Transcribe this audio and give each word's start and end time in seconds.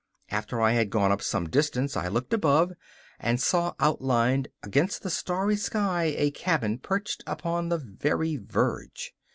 After 0.31 0.59
I 0.59 0.71
had 0.71 0.89
gone 0.89 1.11
up 1.11 1.21
some 1.21 1.47
distance 1.47 1.95
I 1.95 2.07
looked 2.07 2.33
above, 2.33 2.71
and 3.19 3.39
saw 3.39 3.75
outlined 3.79 4.47
against 4.63 5.03
the 5.03 5.11
starry 5.11 5.55
sky 5.55 6.15
a 6.17 6.31
cabin 6.31 6.79
perched 6.79 7.23
upon 7.27 7.69
the 7.69 7.77
very 7.77 8.35
verge. 8.35 9.13